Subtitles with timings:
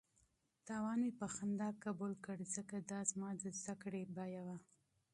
[0.67, 4.47] تاوان مې په خندا قبول کړ ځکه دا زما د زده کړې قیمت و.